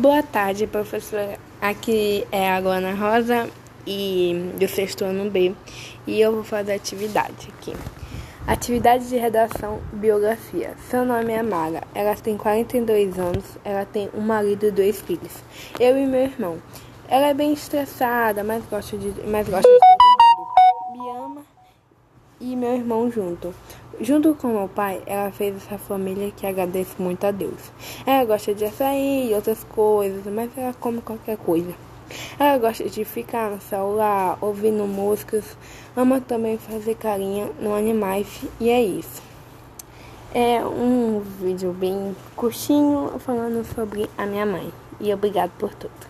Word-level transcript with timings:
Boa 0.00 0.22
tarde, 0.22 0.64
professora. 0.68 1.36
Aqui 1.60 2.24
é 2.30 2.48
a 2.48 2.60
Luana 2.60 2.94
Rosa 2.94 3.50
e 3.84 4.52
do 4.56 4.68
sexto 4.68 5.04
ano 5.04 5.28
B 5.28 5.52
e 6.06 6.20
eu 6.20 6.30
vou 6.30 6.44
fazer 6.44 6.74
atividade 6.74 7.48
aqui. 7.48 7.74
Atividade 8.46 9.08
de 9.08 9.16
redação 9.16 9.80
biografia. 9.92 10.74
Seu 10.88 11.04
nome 11.04 11.32
é 11.32 11.42
Mara. 11.42 11.82
Ela 11.96 12.14
tem 12.14 12.36
42 12.36 13.18
anos. 13.18 13.44
Ela 13.64 13.84
tem 13.84 14.08
um 14.14 14.20
marido 14.20 14.66
e 14.66 14.70
dois 14.70 15.00
filhos. 15.00 15.42
Eu 15.80 15.98
e 15.98 16.06
meu 16.06 16.20
irmão. 16.20 16.58
Ela 17.08 17.26
é 17.26 17.34
bem 17.34 17.52
estressada, 17.52 18.44
mas 18.44 18.62
gosta 18.70 18.96
de, 18.96 19.12
mas 19.26 19.48
gosta 19.48 19.68
de 19.68 19.97
e 22.40 22.54
meu 22.54 22.74
irmão 22.74 23.10
junto. 23.10 23.54
Junto 24.00 24.34
com 24.34 24.48
meu 24.48 24.68
pai, 24.68 25.02
ela 25.06 25.30
fez 25.30 25.56
essa 25.56 25.76
família 25.76 26.30
que 26.30 26.46
agradeço 26.46 26.94
muito 27.00 27.24
a 27.24 27.30
Deus. 27.30 27.72
Ela 28.06 28.24
gosta 28.24 28.54
de 28.54 28.64
açaí 28.64 29.30
e 29.30 29.34
outras 29.34 29.64
coisas, 29.64 30.24
mas 30.32 30.50
ela 30.56 30.72
come 30.74 31.00
qualquer 31.00 31.36
coisa. 31.36 31.74
Ela 32.38 32.56
gosta 32.58 32.88
de 32.88 33.04
ficar 33.04 33.50
no 33.50 33.60
celular, 33.60 34.38
ouvindo 34.40 34.86
músicas, 34.86 35.56
ama 35.96 36.20
também 36.20 36.56
fazer 36.56 36.94
carinha 36.94 37.50
no 37.60 37.74
animais 37.74 38.26
e 38.60 38.70
é 38.70 38.80
isso. 38.80 39.22
É 40.32 40.64
um 40.64 41.20
vídeo 41.20 41.72
bem 41.72 42.14
curtinho 42.36 43.18
falando 43.18 43.64
sobre 43.74 44.08
a 44.16 44.26
minha 44.26 44.46
mãe. 44.46 44.72
E 45.00 45.12
obrigado 45.12 45.50
por 45.58 45.74
tudo. 45.74 46.06